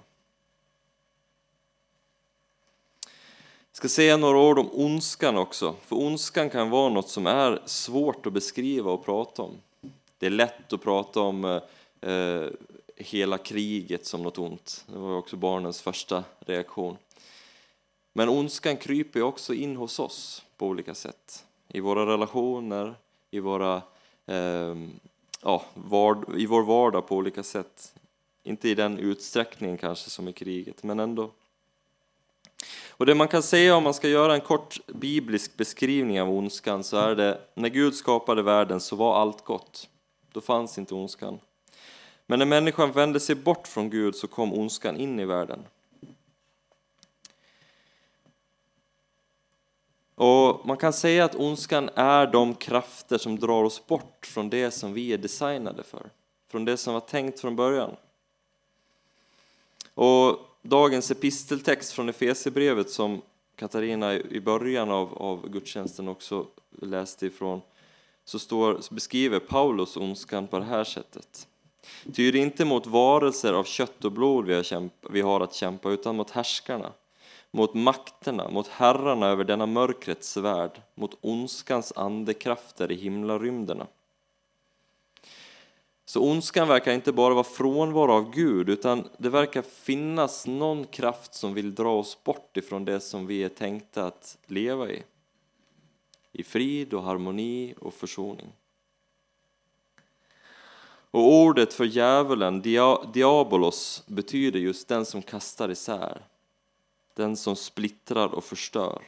Jag 3.71 3.77
ska 3.77 3.89
säga 3.89 4.17
några 4.17 4.39
ord 4.39 4.59
om 4.59 4.69
ondskan 4.73 5.37
också, 5.37 5.75
för 5.81 5.95
ondskan 5.95 6.49
kan 6.49 6.69
vara 6.69 6.89
något 6.89 7.09
som 7.09 7.27
är 7.27 7.61
svårt 7.65 8.25
att 8.25 8.33
beskriva 8.33 8.91
och 8.91 9.05
prata 9.05 9.41
om. 9.41 9.51
Det 10.17 10.25
är 10.25 10.29
lätt 10.29 10.73
att 10.73 10.81
prata 10.81 11.19
om 11.19 11.45
eh, 11.45 11.61
eh 12.11 12.49
hela 12.95 13.37
kriget 13.37 14.05
som 14.05 14.23
något 14.23 14.37
ont. 14.37 14.85
Det 14.87 14.97
var 14.97 15.17
också 15.17 15.35
barnens 15.35 15.81
första 15.81 16.23
reaktion. 16.39 16.97
Men 18.13 18.29
ondskan 18.29 18.77
kryper 18.77 19.21
också 19.21 19.53
in 19.53 19.75
hos 19.75 19.99
oss 19.99 20.45
på 20.57 20.67
olika 20.67 20.95
sätt. 20.95 21.45
I 21.67 21.79
våra 21.79 22.05
relationer, 22.05 22.95
i, 23.31 23.39
våra, 23.39 23.81
eh, 24.25 24.75
ja, 25.41 25.65
vard, 25.73 26.37
i 26.37 26.45
vår 26.45 26.63
vardag 26.63 27.07
på 27.07 27.15
olika 27.15 27.43
sätt. 27.43 27.93
Inte 28.47 28.69
i 28.69 28.75
den 28.75 28.99
utsträckningen 28.99 29.77
kanske 29.77 30.09
som 30.09 30.27
i 30.27 30.33
kriget, 30.33 30.83
men 30.83 30.99
ändå. 30.99 31.31
Och 32.89 33.05
det 33.05 33.15
man 33.15 33.27
kan 33.27 33.43
säga 33.43 33.75
om 33.75 33.83
man 33.83 33.93
ska 33.93 34.07
göra 34.07 34.33
en 34.33 34.41
kort 34.41 34.79
biblisk 34.87 35.57
beskrivning 35.57 36.21
av 36.21 36.29
ondskan 36.29 36.83
så 36.83 36.97
är 36.97 37.15
det 37.15 37.41
när 37.53 37.69
Gud 37.69 37.95
skapade 37.95 38.41
världen 38.41 38.79
så 38.79 38.95
var 38.95 39.21
allt 39.21 39.43
gott. 39.43 39.89
Då 40.31 40.41
fanns 40.41 40.77
inte 40.77 40.95
ondskan. 40.95 41.39
Men 42.25 42.39
när 42.39 42.45
människan 42.45 42.91
vände 42.91 43.19
sig 43.19 43.35
bort 43.35 43.67
från 43.67 43.89
Gud 43.89 44.15
så 44.15 44.27
kom 44.27 44.53
ondskan 44.53 44.97
in 44.97 45.19
i 45.19 45.25
världen. 45.25 45.63
Och 50.15 50.65
Man 50.65 50.77
kan 50.77 50.93
säga 50.93 51.25
att 51.25 51.35
ondskan 51.35 51.89
är 51.95 52.27
de 52.27 52.55
krafter 52.55 53.17
som 53.17 53.39
drar 53.39 53.63
oss 53.63 53.87
bort 53.87 54.25
från 54.25 54.49
det 54.49 54.71
som 54.71 54.93
vi 54.93 55.13
är 55.13 55.17
designade 55.17 55.83
för, 55.83 56.09
från 56.47 56.65
det 56.65 56.77
som 56.77 56.93
var 56.93 57.01
tänkt 57.01 57.39
från 57.39 57.55
början. 57.55 57.95
Och 59.97 60.39
dagens 60.61 61.11
episteltext 61.11 61.91
från 61.91 62.09
Efesierbrevet 62.09 62.89
som 62.89 63.21
Katarina 63.55 64.13
i 64.13 64.41
början 64.41 64.91
av, 64.91 65.13
av 65.17 65.49
gudstjänsten 65.49 66.07
också 66.07 66.45
läste 66.81 67.25
ifrån, 67.25 67.61
så, 68.25 68.39
står, 68.39 68.81
så 68.81 68.93
beskriver 68.93 69.39
Paulus 69.39 69.97
ondskan 69.97 70.47
på 70.47 70.59
det 70.59 70.65
här 70.65 70.83
sättet. 70.83 71.47
Ty 72.13 72.31
det 72.31 72.39
är 72.39 72.43
inte 72.43 72.65
mot 72.65 72.87
varelser 72.87 73.53
av 73.53 73.63
kött 73.63 74.05
och 74.05 74.11
blod 74.11 74.45
vi 74.45 74.53
har, 74.53 74.63
kämpa, 74.63 75.09
vi 75.09 75.21
har 75.21 75.41
att 75.41 75.53
kämpa, 75.53 75.91
utan 75.91 76.15
mot 76.15 76.31
härskarna, 76.31 76.91
mot 77.51 77.73
makterna, 77.73 78.49
mot 78.49 78.67
herrarna 78.67 79.27
över 79.27 79.43
denna 79.43 79.65
mörkrets 79.65 80.37
värld, 80.37 80.81
mot 80.95 81.17
ondskans 81.21 81.93
andekrafter 81.95 82.91
i 82.91 82.95
himlarymderna. 82.95 83.87
Så 86.09 86.21
ondskan 86.21 86.67
verkar 86.67 86.93
inte 86.93 87.11
bara 87.11 87.33
vara 87.33 87.43
frånvaro 87.43 88.11
av 88.11 88.31
Gud, 88.31 88.69
utan 88.69 89.09
det 89.17 89.29
verkar 89.29 89.61
finnas 89.61 90.47
någon 90.47 90.85
kraft 90.85 91.33
som 91.33 91.53
vill 91.53 91.75
dra 91.75 91.99
oss 91.99 92.23
bort 92.23 92.57
ifrån 92.57 92.85
det 92.85 92.99
som 92.99 93.27
vi 93.27 93.43
är 93.43 93.49
tänkta 93.49 94.05
att 94.05 94.37
leva 94.45 94.89
i. 94.89 95.03
I 96.31 96.43
frid 96.43 96.93
och 96.93 97.03
harmoni 97.03 97.73
och 97.79 97.93
försoning. 97.93 98.47
Och 101.11 101.33
ordet 101.33 101.73
för 101.73 101.85
djävulen, 101.85 102.61
diabolos, 103.13 104.03
betyder 104.07 104.59
just 104.59 104.87
den 104.87 105.05
som 105.05 105.21
kastar 105.21 105.71
isär. 105.71 106.21
Den 107.13 107.37
som 107.37 107.55
splittrar 107.55 108.27
och 108.27 108.43
förstör. 108.43 109.01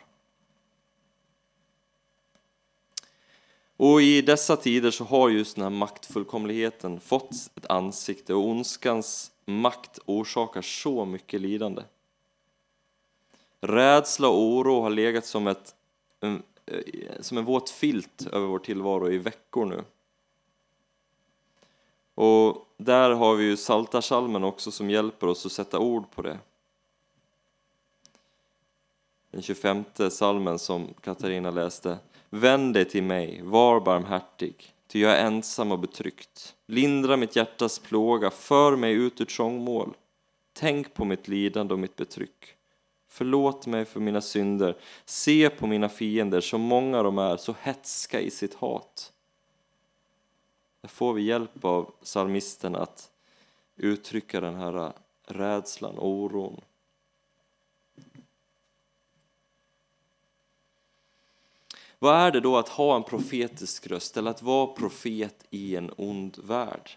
Och 3.79 4.01
i 4.01 4.21
dessa 4.21 4.55
tider 4.57 4.91
så 4.91 5.03
har 5.03 5.29
just 5.29 5.55
den 5.55 5.63
här 5.63 5.69
maktfullkomligheten 5.69 6.99
fått 6.99 7.31
ett 7.55 7.65
ansikte 7.69 8.33
och 8.33 8.47
ondskans 8.47 9.31
makt 9.45 9.99
orsakar 10.05 10.61
så 10.61 11.05
mycket 11.05 11.41
lidande. 11.41 11.81
Rädsla 13.61 14.27
och 14.27 14.41
oro 14.41 14.81
har 14.81 14.89
legat 14.89 15.25
som, 15.25 15.47
ett, 15.47 15.75
en, 16.19 16.43
eh, 16.65 16.81
som 17.19 17.37
en 17.37 17.45
våt 17.45 17.69
filt 17.69 18.27
över 18.31 18.47
vår 18.47 18.59
tillvaro 18.59 19.11
i 19.11 19.17
veckor 19.17 19.65
nu. 19.65 19.83
Och 22.15 22.67
där 22.77 23.09
har 23.09 23.35
vi 23.35 23.43
ju 23.43 23.57
Saltarsalmen 23.57 24.43
också 24.43 24.71
som 24.71 24.89
hjälper 24.89 25.27
oss 25.27 25.45
att 25.45 25.51
sätta 25.51 25.79
ord 25.79 26.11
på 26.11 26.21
det. 26.21 26.39
Den 29.31 29.41
25 29.41 29.83
salmen 30.11 30.59
som 30.59 30.87
Katarina 31.01 31.51
läste. 31.51 31.97
Vänd 32.29 32.73
dig 32.73 32.85
till 32.85 33.03
mig, 33.03 33.41
var 33.43 33.79
barmhärtig, 33.79 34.73
ty 34.87 34.99
jag 35.01 35.11
är 35.11 35.25
ensam 35.25 35.71
och 35.71 35.79
betryckt. 35.79 36.55
Lindra 36.65 37.17
mitt 37.17 37.35
hjärtas 37.35 37.79
plåga, 37.79 38.31
för 38.31 38.75
mig 38.75 38.93
ut 38.93 39.21
ur 39.21 39.25
trångmål. 39.25 39.93
Tänk 40.53 40.93
på 40.93 41.05
mitt 41.05 41.27
lidande 41.27 41.73
och 41.73 41.79
mitt 41.79 41.95
betryck. 41.95 42.55
Förlåt 43.07 43.67
mig 43.67 43.85
för 43.85 43.99
mina 43.99 44.21
synder, 44.21 44.77
se 45.05 45.49
på 45.49 45.67
mina 45.67 45.89
fiender, 45.89 46.41
så 46.41 46.57
många 46.57 47.03
de 47.03 47.17
är, 47.17 47.37
så 47.37 47.55
hetska 47.61 48.21
i 48.21 48.31
sitt 48.31 48.53
hat. 48.53 49.13
Där 50.81 50.89
får 50.89 51.13
vi 51.13 51.21
hjälp 51.21 51.65
av 51.65 51.91
psalmisten 52.03 52.75
att 52.75 53.11
uttrycka 53.75 54.41
den 54.41 54.55
här 54.55 54.93
rädslan, 55.27 55.95
oron, 55.97 56.61
Vad 61.99 62.15
är 62.15 62.31
det 62.31 62.39
då 62.39 62.57
att 62.57 62.69
ha 62.69 62.95
en 62.95 63.03
profetisk 63.03 63.87
röst 63.87 64.17
eller 64.17 64.31
att 64.31 64.41
vara 64.41 64.67
profet 64.67 65.45
i 65.49 65.75
en 65.75 65.91
ond 65.97 66.37
värld? 66.43 66.89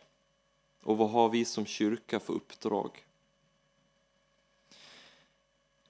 Och 0.82 0.96
vad 0.96 1.10
har 1.10 1.28
vi 1.28 1.44
som 1.44 1.66
kyrka 1.66 2.20
för 2.20 2.32
uppdrag? 2.32 3.04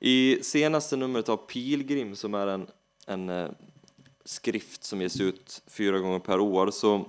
I 0.01 0.39
senaste 0.43 0.97
numret 0.97 1.29
av 1.29 1.37
Pilgrim, 1.37 2.17
som 2.17 2.35
är 2.35 2.47
en, 2.47 2.67
en 3.07 3.29
eh, 3.29 3.51
skrift 4.25 4.85
som 4.85 5.01
ges 5.01 5.21
ut 5.21 5.63
fyra 5.67 5.99
gånger 5.99 6.19
per 6.19 6.41
år, 6.41 6.71
så 6.71 7.05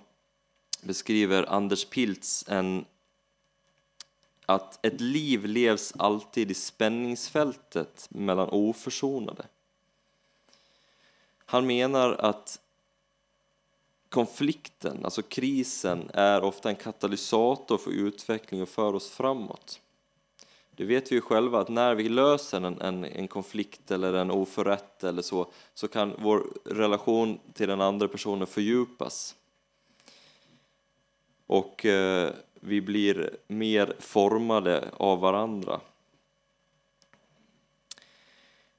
beskriver 0.81 1.43
Anders 1.43 1.85
Piltz 1.85 2.45
en, 2.47 2.85
att 4.45 4.85
ett 4.85 5.01
liv 5.01 5.45
levs 5.45 5.93
alltid 5.97 6.51
i 6.51 6.53
spänningsfältet 6.53 8.07
mellan 8.09 8.49
oförsonade. 8.49 9.45
Han 11.53 11.67
menar 11.67 12.13
att 12.19 12.59
konflikten, 14.09 15.05
alltså 15.05 15.21
krisen, 15.21 16.09
är 16.13 16.43
ofta 16.43 16.69
en 16.69 16.75
katalysator 16.75 17.77
för 17.77 17.91
utveckling 17.91 18.61
och 18.61 18.69
för 18.69 18.95
oss 18.95 19.09
framåt. 19.09 19.79
Det 20.71 20.85
vet 20.85 21.11
vi 21.11 21.15
ju 21.15 21.21
själva 21.21 21.59
att 21.59 21.69
när 21.69 21.95
vi 21.95 22.09
löser 22.09 22.61
en, 22.61 22.81
en, 22.81 23.05
en, 23.05 23.27
konflikt 23.27 23.91
eller 23.91 24.13
en 24.13 24.31
oförrätt 24.31 25.03
eller 25.03 25.21
så, 25.21 25.51
så 25.73 25.87
kan 25.87 26.15
vår 26.19 26.47
relation 26.65 27.39
till 27.53 27.67
den 27.67 27.81
andra 27.81 28.07
personen 28.07 28.47
fördjupas. 28.47 29.35
Och 31.47 31.85
eh, 31.85 32.33
vi 32.53 32.81
blir 32.81 33.37
mer 33.47 33.95
formade 33.99 34.89
av 34.97 35.19
varandra. 35.19 35.79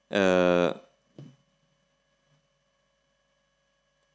Eh, 0.09 0.71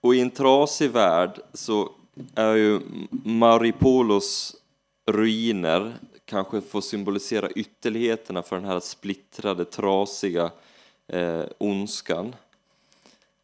och 0.01 0.15
i 0.15 0.19
en 0.19 0.31
trasig 0.31 0.91
värld 0.91 1.39
så 1.53 1.91
är 2.35 2.55
ju 2.55 2.79
Maripolos 3.11 4.55
ruiner 5.05 5.93
kanske 6.25 6.61
får 6.61 6.81
symbolisera 6.81 7.51
ytterligheterna 7.51 8.43
för 8.43 8.55
den 8.55 8.65
här 8.65 8.79
splittrade, 8.79 9.65
trasiga 9.65 10.51
eh, 11.07 11.43
ondskan. 11.57 12.35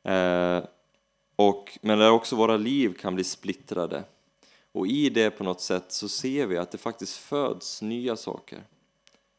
Eh, 0.04 0.64
och, 1.36 1.80
men 1.82 2.00
där 2.00 2.12
också 2.12 2.36
våra 2.36 2.58
liv 2.58 2.94
kan 2.94 3.16
bli 3.16 3.24
splittrade. 3.24 4.04
Och 4.72 4.88
i 4.88 5.10
det 5.10 5.30
på 5.30 5.44
något 5.44 5.62
sätt 5.62 5.92
så 5.92 6.10
ser 6.10 6.46
vi 6.46 6.58
att 6.58 6.72
det 6.72 6.78
faktiskt 6.78 7.18
föds 7.18 7.82
nya 7.82 8.16
saker. 8.16 8.64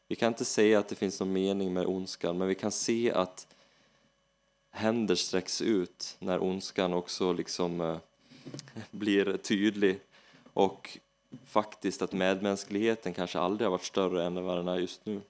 Vi 0.07 0.15
kan 0.15 0.27
inte 0.27 0.45
säga 0.45 0.79
att 0.79 0.89
det 0.89 0.95
finns 0.95 1.19
någon 1.19 1.33
mening 1.33 1.73
med 1.73 1.85
ondskan, 1.85 2.37
men 2.37 2.47
vi 2.47 2.55
kan 2.55 2.71
se 2.71 3.11
att 3.11 3.47
händer 4.77 5.15
sträcks 5.15 5.61
ut 5.61 6.15
när 6.19 6.43
ondskan 6.43 6.93
också 6.93 7.33
liksom 7.33 7.81
eh, 7.81 7.97
blir 8.91 9.37
tydlig. 9.37 9.99
Och 10.53 10.97
faktiskt 11.45 12.01
att 12.01 12.11
medmänskligheten 12.11 13.13
kanske 13.13 13.39
aldrig 13.39 13.65
har 13.65 13.71
varit 13.71 13.85
större 13.85 14.25
än 14.25 14.43
vad 14.43 14.57
den 14.57 14.67
är 14.67 14.77
just 14.77 15.05
nu. 15.05 15.21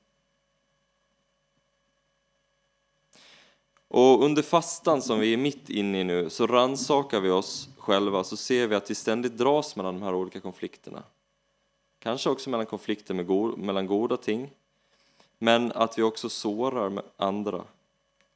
Och 3.87 4.23
under 4.23 4.41
fastan 4.41 5.01
som 5.01 5.19
vi 5.19 5.33
är 5.33 5.37
mitt 5.37 5.69
inne 5.69 6.01
i 6.01 6.03
nu 6.03 6.29
så 6.29 6.47
ransakar 6.47 7.19
vi 7.19 7.29
oss 7.29 7.69
själva 7.77 8.23
så 8.23 8.37
ser 8.37 8.67
vi 8.67 8.75
att 8.75 8.91
vi 8.91 8.95
ständigt 8.95 9.37
dras 9.37 9.75
mellan 9.75 9.93
de 9.93 10.03
här 10.03 10.15
olika 10.15 10.39
konflikterna. 10.39 11.03
Kanske 11.99 12.29
också 12.29 12.49
mellan 12.49 12.65
konflikter 12.65 13.13
med 13.13 13.27
go 13.27 13.55
mellan 13.57 13.87
goda 13.87 14.17
ting, 14.17 14.51
men 15.37 15.71
att 15.71 15.97
vi 15.97 16.03
också 16.03 16.29
sårar 16.29 17.01
andra. 17.17 17.63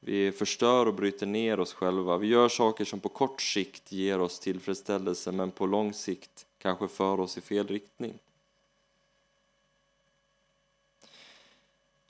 Vi 0.04 0.32
förstör 0.32 0.86
och 0.86 0.94
bryter 0.94 1.26
ner 1.26 1.60
oss 1.60 1.74
själva. 1.74 2.18
Vi 2.18 2.28
gör 2.28 2.50
saker 2.50 2.86
som 2.86 3.00
på 3.00 3.10
kort 3.10 3.42
sikt 3.42 3.92
ger 3.92 4.22
oss 4.22 4.40
tillfredsställelse, 4.40 5.32
men 5.32 5.52
på 5.52 5.66
lång 5.66 5.94
sikt 5.94 6.46
kanske 6.58 6.88
för 6.88 7.20
oss 7.20 7.38
i 7.38 7.42
fel 7.42 7.68
riktning. 7.68 8.14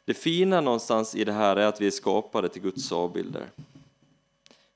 Det 0.06 0.14
fina 0.14 0.62
någonstans 0.62 1.16
i 1.16 1.24
det 1.24 1.32
här 1.32 1.56
är 1.56 1.66
att 1.66 1.82
vi 1.82 1.88
är 1.88 1.92
skapade 1.92 2.50
till 2.50 2.62
Guds 2.62 2.92
avbilder. 2.92 3.50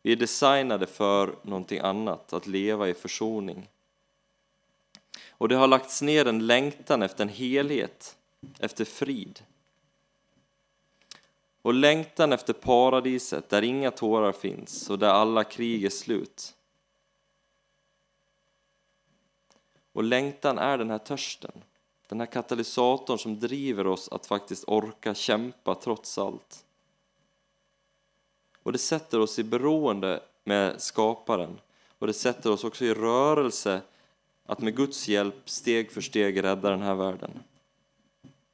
Vi 0.02 0.12
är 0.12 0.16
designade 0.16 0.88
för 0.88 1.36
någonting 1.42 1.80
annat, 1.80 2.34
att 2.34 2.48
leva 2.48 2.90
i 2.90 2.94
försoning. 2.94 3.68
Och 5.30 5.50
det 5.50 5.56
har 5.56 5.68
lagts 5.68 6.02
ner 6.02 6.28
en 6.28 6.48
längtan 6.48 7.02
efter 7.02 7.24
en 7.24 7.30
helhet, 7.30 8.16
efter 8.60 8.86
frid. 8.86 9.40
Och 11.66 11.74
längtan 11.74 12.34
efter 12.34 12.54
paradiset 12.54 13.50
där 13.50 13.62
inga 13.62 13.92
tårar 13.92 14.32
finns 14.32 14.90
och 14.90 15.00
där 15.00 15.10
alla 15.10 15.44
krig 15.44 15.86
är 15.86 15.90
slut. 15.90 16.56
Och 19.94 20.04
längtan 20.04 20.58
är 20.58 20.78
den 20.78 20.90
här 20.90 20.98
törsten, 20.98 21.52
den 22.08 22.20
här 22.20 22.28
katalysatorn 22.28 23.18
som 23.18 23.40
driver 23.40 23.88
oss 23.88 24.10
att 24.10 24.26
faktiskt 24.26 24.64
orka 24.68 25.14
kämpa 25.14 25.76
trots 25.76 26.18
allt. 26.18 26.66
Och 28.64 28.72
det 28.72 28.78
sätter 28.78 29.20
oss 29.20 29.40
i 29.40 29.44
beroende 29.44 30.24
med 30.44 30.82
skaparen 30.82 31.60
och 32.00 32.08
det 32.08 32.14
sätter 32.14 32.52
oss 32.52 32.64
också 32.64 32.86
i 32.86 32.94
rörelse 32.94 33.82
att 34.46 34.60
med 34.60 34.76
Guds 34.76 35.08
hjälp 35.08 35.50
steg 35.50 35.92
för 35.92 36.02
steg 36.02 36.44
rädda 36.44 36.70
den 36.70 36.82
här 36.82 36.96
världen. 36.96 37.44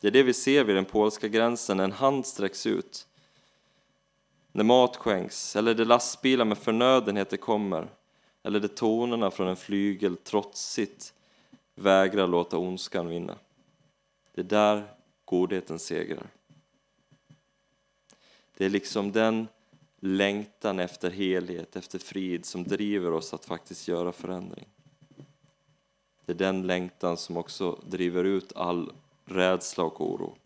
Det 0.01 0.07
är 0.07 0.11
det 0.11 0.23
vi 0.23 0.33
ser 0.33 0.63
vid 0.63 0.75
den 0.75 0.85
polska 0.85 1.27
gränsen, 1.27 1.79
en 1.79 1.91
hand 1.91 2.25
sträcks 2.25 2.65
ut. 2.65 3.07
När 4.51 4.63
mat 4.63 4.97
skänks, 4.97 5.55
eller 5.55 5.73
det 5.73 5.85
lastbilar 5.85 6.45
med 6.45 6.57
förnödenheter 6.57 7.37
kommer, 7.37 7.87
eller 8.43 8.59
det 8.59 8.75
tonerna 8.75 9.31
från 9.31 9.47
en 9.47 9.55
flygel 9.55 10.17
trotsigt 10.17 11.13
vägrar 11.75 12.27
låta 12.27 12.57
ondskan 12.57 13.07
vinna. 13.07 13.37
Det 14.33 14.41
är 14.41 14.45
där 14.45 14.93
godheten 15.25 15.79
segrar. 15.79 16.27
Det 18.57 18.65
är 18.65 18.69
liksom 18.69 19.11
den 19.11 19.47
längtan 19.99 20.79
efter 20.79 21.11
helhet, 21.11 21.75
efter 21.75 21.99
frid 21.99 22.45
som 22.45 22.63
driver 22.63 23.11
oss 23.11 23.33
att 23.33 23.45
faktiskt 23.45 23.87
göra 23.87 24.11
förändring. 24.11 24.67
Det 26.25 26.31
är 26.31 26.37
den 26.37 26.67
längtan 26.67 27.17
som 27.17 27.37
också 27.37 27.79
driver 27.85 28.23
ut 28.23 28.55
all 28.55 28.91
rädsla 29.25 29.83
och 29.83 30.01
oro. 30.01 30.37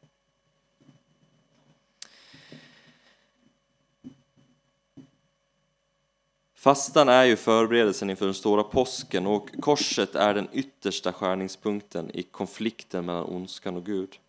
Fastan 6.66 7.10
är 7.10 7.24
ju 7.24 7.36
förberedelsen 7.36 8.10
inför 8.10 8.26
den 8.26 8.34
stora 8.34 8.64
påsken 8.64 9.28
och 9.28 9.50
korset 9.62 10.16
är 10.16 10.34
den 10.34 10.48
yttersta 10.54 11.14
skärningspunkten 11.14 12.12
i 12.14 12.24
konflikten 12.24 13.06
mellan 13.06 13.26
ondskan 13.26 13.76
och 13.76 13.86
Gud. 13.86 14.20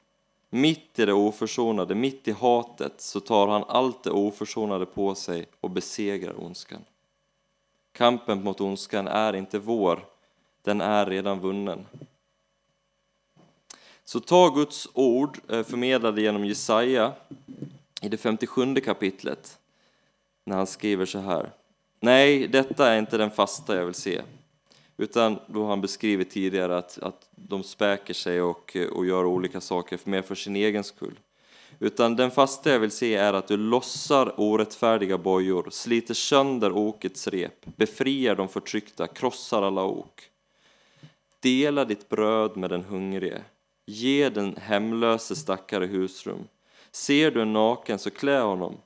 Mitt 0.50 0.98
i 0.98 1.06
det 1.06 1.12
oförsonade, 1.12 1.94
mitt 1.94 2.28
i 2.28 2.32
hatet, 2.32 3.00
så 3.00 3.20
tar 3.20 3.48
han 3.48 3.64
allt 3.68 4.02
det 4.02 4.10
oförsonade 4.10 4.86
på 4.86 5.14
sig 5.14 5.46
och 5.60 5.70
besegrar 5.70 6.44
ondskan. 6.44 6.84
Kampen 7.92 8.42
mot 8.42 8.60
ondskan 8.60 9.08
är 9.08 9.36
inte 9.36 9.58
vår, 9.58 10.06
den 10.62 10.80
är 10.80 11.06
redan 11.06 11.40
vunnen. 11.40 11.86
Så 14.08 14.20
ta 14.20 14.48
Guds 14.48 14.88
ord 14.92 15.38
eh, 15.48 15.62
förmedlade 15.62 16.22
genom 16.22 16.44
Jesaja 16.44 17.12
i 18.00 18.08
det 18.08 18.16
57 18.16 18.74
kapitlet 18.74 19.58
när 20.44 20.56
han 20.56 20.66
skriver 20.66 21.06
så 21.06 21.18
här. 21.18 21.50
Nej, 22.00 22.48
detta 22.48 22.92
är 22.92 22.98
inte 22.98 23.18
den 23.18 23.30
fasta 23.30 23.76
jag 23.76 23.84
vill 23.84 23.94
se. 23.94 24.22
Utan 24.96 25.38
då 25.46 25.62
har 25.62 25.68
han 25.68 25.80
beskrivit 25.80 26.30
tidigare 26.30 26.78
att, 26.78 26.98
att 26.98 27.28
de 27.30 27.62
späker 27.62 28.14
sig 28.14 28.42
och, 28.42 28.76
och 28.92 29.06
gör 29.06 29.24
olika 29.24 29.60
saker 29.60 29.98
mer 30.04 30.22
för 30.22 30.34
sin 30.34 30.56
egen 30.56 30.84
skull. 30.84 31.20
Utan 31.78 32.16
den 32.16 32.30
fasta 32.30 32.70
jag 32.70 32.80
vill 32.80 32.90
se 32.90 33.14
är 33.14 33.32
att 33.32 33.48
du 33.48 33.56
lossar 33.56 34.40
orättfärdiga 34.40 35.18
bojor, 35.18 35.68
sliter 35.70 36.14
sönder 36.14 36.72
okets 36.72 37.28
rep, 37.28 37.66
befriar 37.76 38.34
de 38.34 38.48
förtryckta, 38.48 39.06
krossar 39.06 39.62
alla 39.62 39.84
ok. 39.84 40.22
Dela 41.40 41.84
ditt 41.84 42.08
bröd 42.08 42.56
med 42.56 42.70
den 42.70 42.82
hungrige, 42.82 43.42
ge 43.86 44.28
den 44.28 44.56
hemlöse 44.56 45.36
stackare 45.36 45.86
husrum. 45.86 46.48
Ser 46.90 47.30
du 47.30 47.42
en 47.42 47.52
naken 47.52 47.98
så 47.98 48.10
klä 48.10 48.40
honom. 48.40 48.76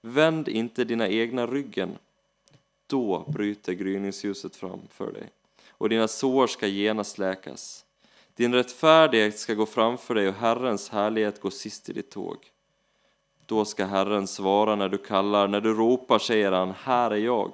Vänd 0.00 0.48
inte 0.48 0.84
dina 0.84 1.08
egna 1.08 1.46
ryggen 1.46 1.98
då 2.86 3.24
bryter 3.28 3.72
gryningsljuset 3.72 4.56
fram 4.56 4.80
för 4.90 5.12
dig 5.12 5.30
och 5.68 5.88
dina 5.88 6.08
sår 6.08 6.46
ska 6.46 6.66
genast 6.66 7.18
läkas. 7.18 7.84
Din 8.34 8.54
rättfärdighet 8.54 9.38
ska 9.38 9.54
gå 9.54 9.66
framför 9.66 10.14
dig 10.14 10.28
och 10.28 10.34
Herrens 10.34 10.88
härlighet 10.88 11.40
gå 11.40 11.50
sist 11.50 11.88
i 11.88 11.92
ditt 11.92 12.10
tåg. 12.10 12.36
Då 13.46 13.64
ska 13.64 13.84
Herren 13.84 14.26
svara 14.26 14.76
när 14.76 14.88
du 14.88 14.98
kallar, 14.98 15.48
när 15.48 15.60
du 15.60 15.74
ropar 15.74 16.18
säger 16.18 16.52
han, 16.52 16.70
här 16.70 17.10
är 17.10 17.16
jag. 17.16 17.52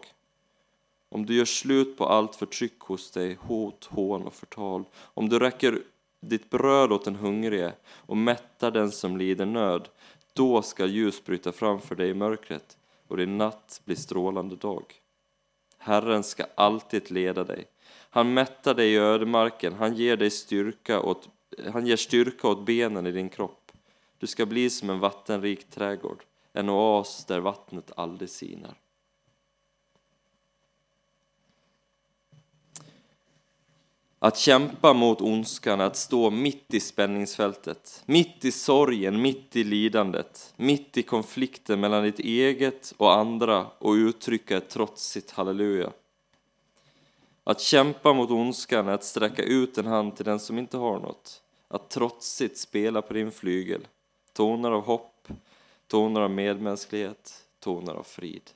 Om 1.08 1.26
du 1.26 1.34
gör 1.34 1.44
slut 1.44 1.96
på 1.96 2.06
allt 2.06 2.36
förtryck 2.36 2.80
hos 2.80 3.10
dig, 3.10 3.38
hot, 3.40 3.84
hån 3.84 4.26
och 4.26 4.34
förtal, 4.34 4.84
om 4.94 5.28
du 5.28 5.38
räcker 5.38 5.82
ditt 6.20 6.50
bröd 6.50 6.92
åt 6.92 7.04
den 7.04 7.16
hungrige 7.16 7.72
och 7.90 8.16
mättar 8.16 8.70
den 8.70 8.90
som 8.90 9.16
lider 9.16 9.46
nöd, 9.46 9.88
då 10.32 10.62
ska 10.62 10.86
ljus 10.86 11.24
bryta 11.24 11.52
fram 11.52 11.80
för 11.80 11.94
dig 11.94 12.08
i 12.08 12.14
mörkret 12.14 12.78
och 13.08 13.16
din 13.16 13.38
natt 13.38 13.80
blir 13.84 13.96
strålande 13.96 14.56
dag. 14.56 14.84
Herren 15.78 16.22
ska 16.22 16.44
alltid 16.54 17.10
leda 17.10 17.44
dig. 17.44 17.64
Han 18.10 18.34
mättar 18.34 18.74
dig 18.74 18.92
i 18.92 18.96
ödemarken, 18.96 19.72
han 19.72 19.94
ger 19.94 20.16
dig 20.16 20.30
styrka 20.30 21.00
åt, 21.00 21.28
han 21.72 21.86
ger 21.86 21.96
styrka 21.96 22.48
åt 22.48 22.66
benen 22.66 23.06
i 23.06 23.12
din 23.12 23.28
kropp. 23.28 23.72
Du 24.18 24.26
ska 24.26 24.46
bli 24.46 24.70
som 24.70 24.90
en 24.90 25.00
vattenrik 25.00 25.70
trädgård, 25.70 26.24
en 26.52 26.68
oas 26.68 27.24
där 27.24 27.40
vattnet 27.40 27.92
aldrig 27.96 28.30
sinar. 28.30 28.74
Att 34.20 34.36
kämpa 34.36 34.92
mot 34.92 35.20
ondskan, 35.20 35.80
att 35.80 35.96
stå 35.96 36.30
mitt 36.30 36.74
i 36.74 36.80
spänningsfältet, 36.80 38.02
mitt 38.06 38.44
i 38.44 38.52
sorgen, 38.52 39.22
mitt 39.22 39.56
i 39.56 39.64
lidandet, 39.64 40.54
mitt 40.56 40.96
i 40.96 41.02
konflikten 41.02 41.80
mellan 41.80 42.04
ditt 42.04 42.18
eget 42.18 42.94
och 42.96 43.12
andra 43.12 43.66
och 43.78 43.92
uttrycka 43.92 44.56
ett 44.56 44.68
trotsigt 44.68 45.30
halleluja. 45.30 45.92
Att 47.44 47.60
kämpa 47.60 48.12
mot 48.12 48.30
ondskan 48.30 48.88
är 48.88 48.92
att 48.92 49.04
sträcka 49.04 49.42
ut 49.42 49.78
en 49.78 49.86
hand 49.86 50.16
till 50.16 50.24
den 50.24 50.40
som 50.40 50.58
inte 50.58 50.76
har 50.76 50.98
något, 50.98 51.42
att 51.68 51.90
trotsigt 51.90 52.58
spela 52.58 53.02
på 53.02 53.14
din 53.14 53.30
flygel, 53.30 53.86
toner 54.32 54.70
av 54.70 54.84
hopp, 54.84 55.28
toner 55.86 56.20
av 56.20 56.30
medmänsklighet, 56.30 57.44
toner 57.60 57.94
av 57.94 58.02
frid. 58.02 58.50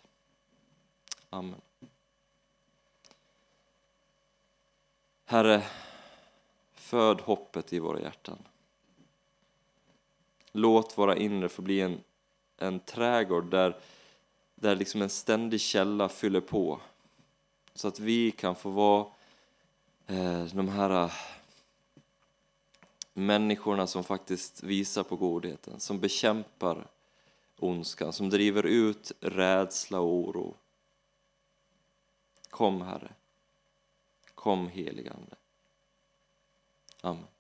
Amen. 1.31 1.61
Herre, 5.32 5.62
föd 6.74 7.20
hoppet 7.20 7.72
i 7.72 7.78
våra 7.78 8.00
hjärtan. 8.00 8.38
Låt 10.52 10.98
våra 10.98 11.16
inre 11.16 11.48
få 11.48 11.62
bli 11.62 11.80
en, 11.80 12.00
en 12.56 12.80
trädgård 12.80 13.50
där, 13.50 13.76
där 14.54 14.76
liksom 14.76 15.02
en 15.02 15.08
ständig 15.08 15.60
källa 15.60 16.08
fyller 16.08 16.40
på. 16.40 16.80
Så 17.74 17.88
att 17.88 17.98
vi 17.98 18.30
kan 18.30 18.54
få 18.54 18.70
vara 18.70 19.06
eh, 20.06 20.44
de 20.44 20.68
här 20.68 21.04
eh, 21.04 21.12
människorna 23.12 23.86
som 23.86 24.04
faktiskt 24.04 24.62
visar 24.62 25.02
på 25.02 25.16
godheten, 25.16 25.80
som 25.80 26.00
bekämpar 26.00 26.86
ondskan, 27.58 28.12
som 28.12 28.30
driver 28.30 28.66
ut 28.66 29.12
rädsla 29.20 30.00
och 30.00 30.14
oro. 30.14 30.54
Kom, 32.50 32.82
Herre. 32.82 33.12
Kom 34.42 34.68
heligande. 34.68 35.37
Amen. 37.00 37.31